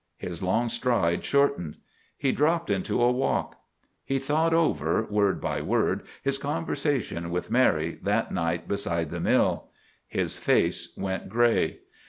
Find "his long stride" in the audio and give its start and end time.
0.17-1.23